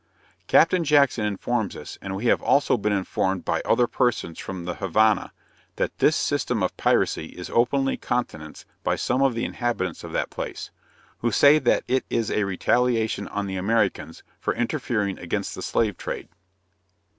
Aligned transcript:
Captain 0.47 0.83
Jackson 0.83 1.27
informs 1.27 1.75
us, 1.75 1.99
and 2.01 2.15
we 2.15 2.25
have 2.25 2.41
also 2.41 2.75
been 2.75 2.91
informed 2.91 3.45
by 3.45 3.61
other 3.65 3.85
persons 3.85 4.39
from 4.39 4.65
the 4.65 4.73
Havana, 4.77 5.31
that 5.75 5.95
this 5.99 6.15
system 6.15 6.63
of 6.63 6.75
piracy 6.75 7.25
is 7.27 7.51
openly 7.51 7.97
countenanced 7.97 8.65
by 8.83 8.95
some 8.95 9.21
of 9.21 9.35
the 9.35 9.45
inhabitants 9.45 10.03
of 10.03 10.11
that 10.13 10.31
place 10.31 10.71
who 11.19 11.29
say 11.31 11.59
that 11.59 11.83
it 11.87 12.03
is 12.09 12.31
a 12.31 12.45
retaliation 12.45 13.27
on 13.27 13.45
the 13.45 13.57
Americans 13.57 14.23
for 14.39 14.55
interfering 14.55 15.19
against 15.19 15.53
the 15.53 15.61
Slave 15.61 15.97
Trade. 15.99 16.29